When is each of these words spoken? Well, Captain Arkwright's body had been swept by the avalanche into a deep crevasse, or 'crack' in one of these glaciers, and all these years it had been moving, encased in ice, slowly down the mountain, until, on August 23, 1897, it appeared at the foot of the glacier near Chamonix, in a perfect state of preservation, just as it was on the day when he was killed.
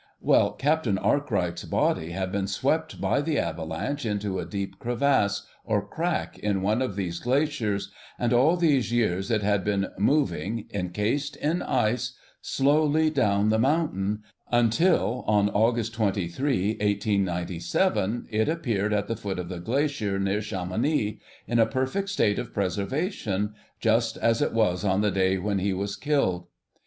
Well, 0.19 0.53
Captain 0.53 0.97
Arkwright's 0.97 1.63
body 1.65 2.09
had 2.09 2.31
been 2.31 2.47
swept 2.47 2.99
by 2.99 3.21
the 3.21 3.37
avalanche 3.37 4.03
into 4.03 4.39
a 4.39 4.47
deep 4.47 4.79
crevasse, 4.79 5.45
or 5.63 5.87
'crack' 5.87 6.39
in 6.39 6.63
one 6.63 6.81
of 6.81 6.95
these 6.95 7.19
glaciers, 7.19 7.91
and 8.17 8.33
all 8.33 8.57
these 8.57 8.91
years 8.91 9.29
it 9.29 9.43
had 9.43 9.63
been 9.63 9.89
moving, 9.99 10.65
encased 10.73 11.35
in 11.35 11.61
ice, 11.61 12.17
slowly 12.41 13.11
down 13.11 13.49
the 13.49 13.59
mountain, 13.59 14.23
until, 14.51 15.23
on 15.27 15.49
August 15.51 15.93
23, 15.93 16.69
1897, 16.69 18.25
it 18.31 18.49
appeared 18.49 18.93
at 18.93 19.07
the 19.07 19.15
foot 19.15 19.37
of 19.37 19.49
the 19.49 19.59
glacier 19.59 20.17
near 20.17 20.41
Chamonix, 20.41 21.19
in 21.45 21.59
a 21.59 21.67
perfect 21.67 22.09
state 22.09 22.39
of 22.39 22.55
preservation, 22.55 23.53
just 23.79 24.17
as 24.17 24.41
it 24.41 24.51
was 24.51 24.83
on 24.83 25.01
the 25.01 25.11
day 25.11 25.37
when 25.37 25.59
he 25.59 25.73
was 25.73 25.95
killed. 25.95 26.47